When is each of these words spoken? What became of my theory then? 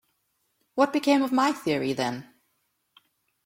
What 0.73 0.93
became 0.93 1.21
of 1.21 1.31
my 1.31 1.51
theory 1.51 1.93
then? 1.93 2.27